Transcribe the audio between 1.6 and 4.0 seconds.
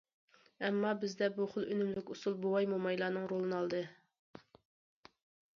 ئۈنۈملۈك ئۇسۇل بوۋاي- مومايلارنىڭ رولىنى ئالدى.